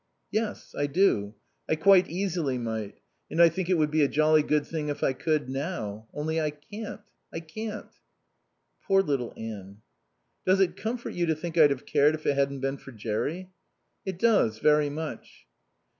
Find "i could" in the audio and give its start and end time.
5.03-5.47